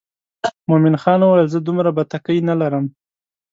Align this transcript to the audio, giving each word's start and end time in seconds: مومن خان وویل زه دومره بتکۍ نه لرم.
مومن 0.69 0.95
خان 1.01 1.19
وویل 1.23 1.47
زه 1.53 1.59
دومره 1.67 1.89
بتکۍ 1.97 2.37
نه 2.49 2.55
لرم. 2.61 2.85